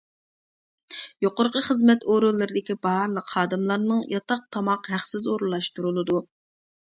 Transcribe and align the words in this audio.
يۇقىرىقى 1.25 1.61
خىزمەت 1.67 2.07
ئورۇنلىرىدىكى 2.13 2.77
بارلىق 2.87 3.29
خادىملارنىڭ 3.35 4.01
ياتاق 4.15 4.43
تاماق 4.59 4.91
ھەقسىز 4.95 5.29
ئورۇنلاشتۇرۇلىدۇ. 5.35 6.25